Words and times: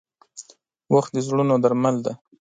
•وخت 0.93 1.11
د 1.13 1.17
زړونو 1.27 1.53
درمل 1.63 1.95
دی. 2.05 2.13